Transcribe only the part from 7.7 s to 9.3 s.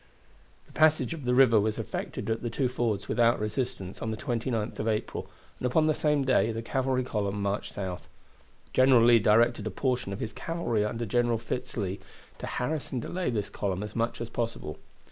south. General Lee